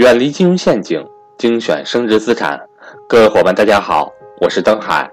[0.00, 2.58] 远离金融陷阱，精选升值资产。
[3.06, 5.10] 各位伙伴，大家好，我是登海。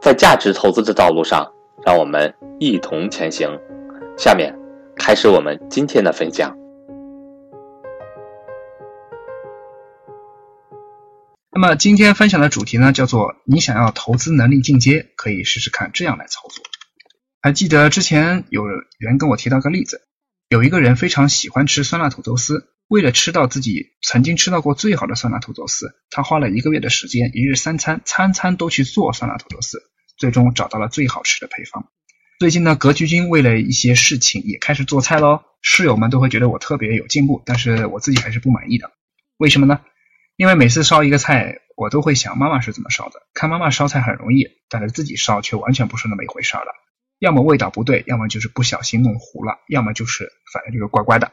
[0.00, 1.52] 在价值投资的道路上，
[1.84, 3.50] 让我们一同前行。
[4.16, 4.56] 下面
[4.94, 6.56] 开始我们今天的分享。
[11.50, 16.64] 那么今天分享的主题呢，叫做你想要投资能力进阶，可以试试看这样来操作。
[17.42, 18.64] 还记得之前有
[19.00, 20.02] 人跟我提到个例子，
[20.48, 22.68] 有一个人非常喜欢吃酸辣土豆丝。
[22.88, 29.82] 为了吃到自己曾经吃到过最好的酸辣土豆丝，他花了一个月的时间，一日三餐，餐餐都去做酸辣土豆丝，
[30.16, 31.86] 最终找到了最好吃的配方。
[32.38, 38.90] 最近呢，格局君为了一些事情也开始做菜喽，室友们都会觉得我特别有进步，但是我自己还是不满意的。
[39.36, 39.80] 为什么呢？
[40.36, 46.72] 因为每次烧一个菜，我都会想妈妈是怎么烧的，看妈妈烧菜很容易，但是自己烧却完全不是那么一回事了，
[47.18, 51.32] 要么味道不对，要么就是不小心弄糊了，要么就是反正就是怪怪的。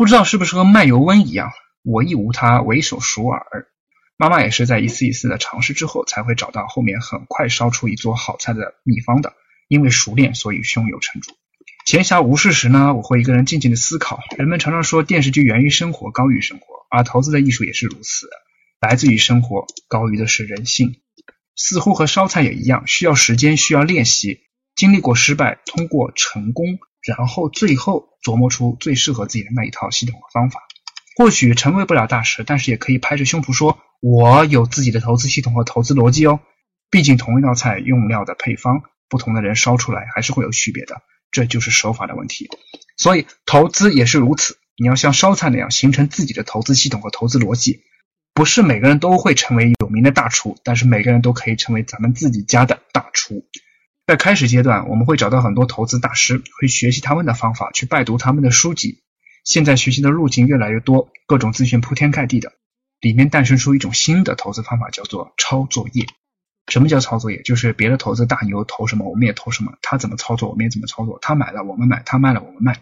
[0.00, 3.66] 不知道是不是和卖油翁一样，我亦无他，唯手熟耳。
[4.16, 9.34] 妈妈也是在一次一次的尝试之后，才会找到后面很快烧出一桌好菜的秘方的。
[9.68, 11.32] 因为熟练，所以胸有成竹。
[11.84, 14.20] 闲暇无事时呢，我会一个人静静的思考。
[14.38, 18.26] 人们常常说电视剧源于生活，高于生活，而投资的艺术也是如此，
[18.80, 21.02] 来自于生活，高于的是人性。
[21.54, 24.40] 似乎和烧菜也一样，需要时间，需要练习，
[24.74, 26.78] 经历过失败，通过成功。
[27.02, 30.60] 然后最后琢磨出最适合自己的那一套系统和方法。
[31.16, 36.40] 或许成为不了大师，但是也可以拍着胸脯说：“我有自己的投资系统和投资逻辑哦。”
[36.90, 42.48] 毕竟同一道菜用料的配方，不同的人烧出来还是会有区别的，这就是手法的问题。
[42.96, 47.82] 所以投资也是如此，你要像烧菜那样形成自己的投资系统和投资逻辑。
[48.32, 53.44] 不是每个人都会成为有名的大厨，但是每个人都可以成为咱们自己家的大厨。
[54.10, 59.04] 在开始阶段，我们会找到很多投资大师，会学习他们的方法，去拜读他们的书籍。
[59.44, 62.54] 现在学习的路径越来越多，各种资讯铺天盖地的，
[63.00, 66.06] 里面诞生出一种新的投资方法，叫做抄作业。
[66.66, 67.40] 什么叫抄作业？
[67.42, 72.80] 就是别的投资大牛投什么，我们也投什么；他怎么操作，我们也怎么操作；他买了，我们买；他卖了，我们卖。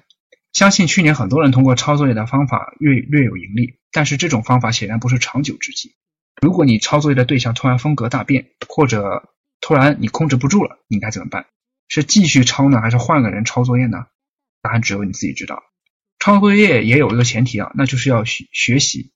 [0.55, 5.93] 相信去年很多人通过抄作业的方法略略有盈利，但是这种方法显然不是长久之计。
[6.41, 9.29] 如果你抄作业的对象突然风格大变，或者
[9.69, 11.45] 突然你控制不住了，你该怎么办？
[11.89, 14.07] 是继续抄呢，还是换个人抄作业呢？
[14.63, 15.63] 答案只有你自己知道。
[16.19, 19.13] 抄作业也有一个前提啊，那就是要学学习，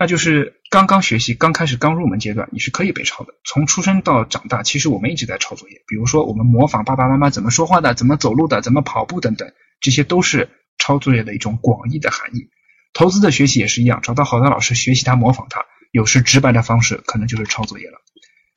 [0.00, 3.32] 那就是刚刚学习、刚开始、刚入门阶段，你是可以被抄的。
[3.44, 5.76] 从出生到长大，其实我们一直在抄作业。
[5.86, 12.48] 比如说，我们模仿爸爸妈妈怎么说话的、怎么走路的、怎么跑步等等，这些都是抄作业的一种广义的含义。
[12.92, 18.00] 投资的学习也是一样，找到好的老师学习他、模仿他，有时直白的方式可能就是抄作业了。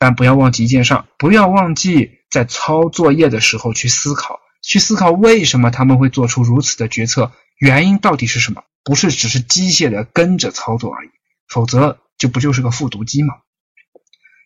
[0.05, 8.61] 但不要忘记一件事，不要忘记在抄作业的时候去思考，去思考为什么他们会做出如此的决策，原因到底是什么？
[8.83, 11.09] 不是只是机械的跟着操作而已，
[11.47, 13.33] 否则就不就是个复读机吗？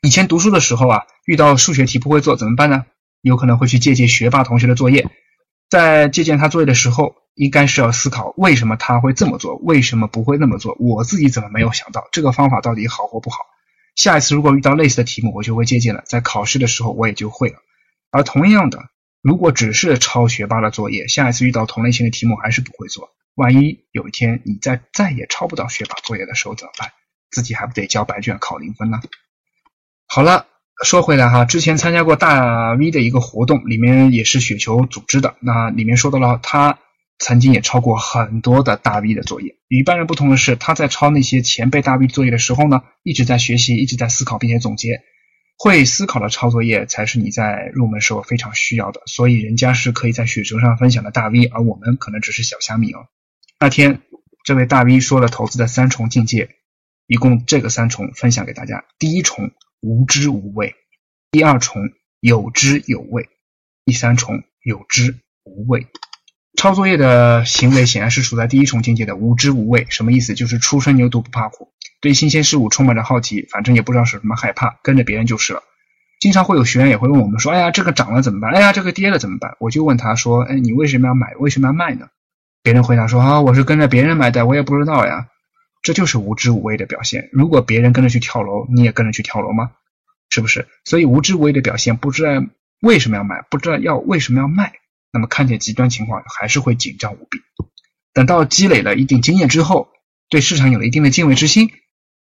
[0.02, 2.86] 以前读书的时候啊，遇到数学题不会做怎么办呢？
[3.22, 5.09] 有可能会去借鉴学霸同学的作业，
[5.69, 10.78] 在借鉴他作业的时候，应该是要思考为什么他会这么做，为什么不会那么做？
[10.80, 13.40] 我自己怎么没有想到这个方法到底好或不好？
[14.00, 17.58] 下一次如果遇到类似的题目，我就会借鉴了，在考试的时候我也就会了。
[18.12, 18.86] 而同样的，
[19.22, 23.10] 如果只是抄学霸的作业，下一次遇到同类型的题目还是不会做。
[23.36, 26.94] 万一有一天你再再也抄不到学霸作业的时候怎么办？
[27.30, 29.02] 自己还不得交白卷考零分呢？
[30.08, 30.48] 好了，
[30.86, 36.80] 说回来哈，之前参加过大 V 的一个活动，里面也是雪球组织的，那里面说到了他。
[37.19, 45.02] 曾经也抄过很多的大 V 的作业，与一般人不同的是，他在抄那些前辈大 V 作业的时候呢，一直在学习，一直在思考，并且总结。
[45.62, 49.02] 会思考的抄作业才是你在入门时候非常需要的。
[49.07, 53.07] 所以人家是可以在雪球上分享的大 V，而我们可能只是小虾米哦。
[53.59, 54.01] 那天
[54.46, 56.56] 这位大 V 说了投资的三重境界，
[57.07, 59.51] 一共这个三重分享给大家：第一重
[59.81, 60.75] 无知无畏，
[61.30, 61.90] 第二重
[62.22, 63.28] 有知有畏，
[63.84, 65.88] 第三重有知无畏。
[66.59, 70.34] 抄作业的行为显然是处在第一重境界的无知无畏，什么意思？
[70.34, 71.69] 就是初生牛犊不怕虎，
[72.01, 75.63] 对新鲜事物充满了好奇，反正也不知道是什么害怕，跟着别人就是了。
[76.19, 78.51] 经常会有学员也会问我们说：“哎呀，这个涨了怎么办？
[78.51, 81.34] 哎呀，这个跌了怎么办？”我就问他说：“哎，你为什么要买？
[81.39, 82.07] 为什么要卖呢？”
[82.62, 85.28] 别人回答说：“啊，我是跟着别人买的，我也不知道呀。”
[85.81, 87.30] 这就是无知无畏的表现。
[87.31, 89.72] 如果别人跟着去跳楼，你也跟着去跳楼吗？
[90.30, 90.68] 是不是？
[90.84, 92.31] 所以无知无畏的表现，不知道
[92.81, 94.74] 为什么要买，不知道要为什么要卖。
[95.12, 97.40] 那么看见极端情况还是会紧张无比。
[98.14, 99.90] 等到积累了一定经验之后，
[100.30, 101.72] 对市场有了一定的敬畏之心，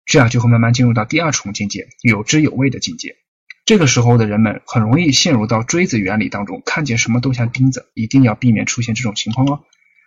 [0.05, 3.15] 这样就会慢慢进入到第二重境界，有知有畏的境界。
[3.65, 9.63] 这个时候的人们很容易陷入到锥子原理当中，看见什么都像钉子，一定要避免出现这种情况哦。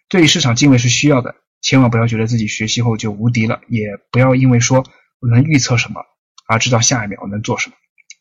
[0.09, 4.85] 对于市场敬畏是需要的，千万不要觉得自己学习后就无敌了，也不要因为说
[5.21, 6.03] 我能预测什么
[6.49, 7.77] 而知道下一秒能做什么。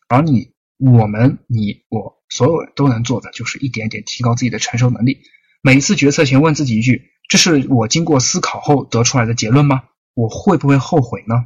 [0.08, 0.51] 而你、
[0.84, 5.20] 我们、你、我，所有人都能做的就是一点点提高自己的承受能力。
[5.62, 9.84] 每一次决策前问自己一句：这是我经过思考后得出来的结论吗？
[10.14, 11.36] 我会不会后悔呢？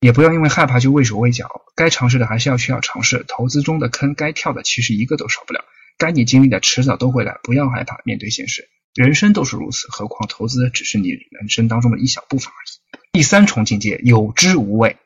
[0.00, 3.24] 也不要因为害怕就畏手畏脚，该尝试的还是要去要尝试。
[3.28, 5.62] 投资中的坑，该跳的其实一个都少不了。
[5.98, 8.68] 该你经历的迟早都会来，不要害怕面对现实。
[8.94, 12.98] 人生都是如此，何况投资只是你人生当中的一小部分而已。
[13.12, 14.96] 第三重境界，有知无畏，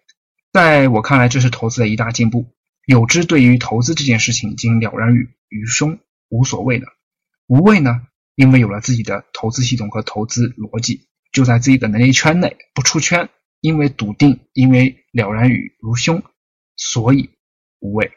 [0.53, 2.47] 在我看来，这是投资的一大进步。
[2.85, 5.99] 有知对于投资这件事情已经了然于于胸，
[6.29, 6.89] 无所谓了。
[7.47, 8.03] 无畏呢？
[8.35, 13.29] 因为有了自己的投资系统和投资逻辑，就在自己的能力圈内，不出圈。
[13.61, 16.25] 因为笃定，因为了然于如胸，
[16.75, 17.31] 所以
[17.79, 18.11] 无畏。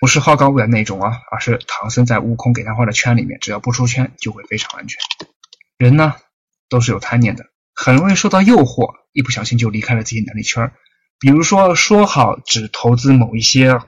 [0.00, 4.98] 不是好高骛远那种啊，而是唐僧在悟空给他画的圈里面，只要不出圈，就会非常安全。
[5.78, 6.16] 人呢，
[6.68, 10.72] 都是有贪念的，很容易受到诱惑，一不小心就离开了自己能力圈。
[11.20, 13.78] 比如说，说好只投资某一些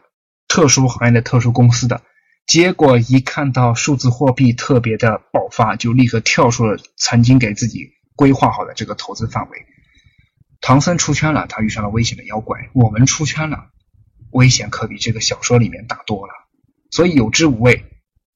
[0.48, 2.02] 特殊行业的特殊公司的，
[2.46, 9.64] 结果一看到数字货币特别的爆发，就立刻跳出了曾经给自己规划好的这个投资范围。
[10.60, 13.70] 唐僧出圈了，他遇上了危险的妖怪；我们出圈了，
[14.32, 16.34] 危险可比这个小说里面大多了。
[16.90, 17.86] 所以有知无畏，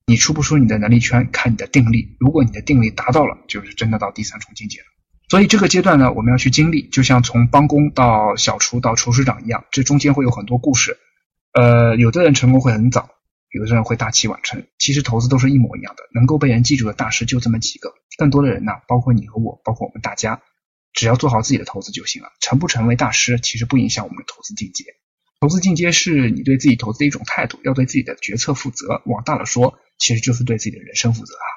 [0.07, 2.17] 你出不出你的能力圈，看你的定力。
[2.19, 4.87] 如果你的定力达到了，就是真的到第三重境界了。
[5.29, 10.99] 所以这个阶段呢，我们要去经历，就像从帮工到小厨到厨师长一样，这中间会有很多故事。
[11.53, 13.11] 呃，有的人成功会很早，
[13.51, 14.65] 有的人会大器晚成。
[14.79, 17.93] 其实投资都是一模一样的，能够被人记住的大师就这么几个。
[18.19, 20.41] 更多的人呢，包括你和我，包括我们大家。
[20.93, 24.85] 只要做好自己的投资就行了，成不成为大师其实不影响我们的投资进阶。
[25.41, 29.03] 投资进阶是你对自己投资的一种态度，要对自己的决策负责。
[29.05, 31.49] 往大了说，其实就是对自己的人生负责啊。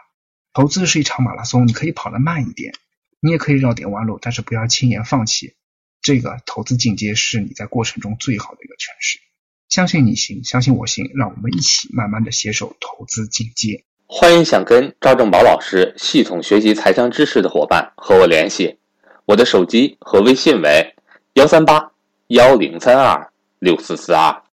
[0.54, 2.74] 投资是一场马拉松，你可以跑得慢一点，
[3.22, 5.56] 你也可以绕点弯路，但是不要轻言放弃。
[6.02, 9.20] 这个投资进阶是你在过程中最好的一个诠释。
[9.68, 13.84] 相信你行，相信我行，让我们一起慢慢的携手投资进阶。
[14.08, 18.80] 欢迎想跟赵正宝老师系统学习财商知识的伙伴和我联系。
[19.26, 20.96] 我的手机和微信为
[21.34, 21.92] 幺三八
[22.28, 24.42] 幺零三二六四四二。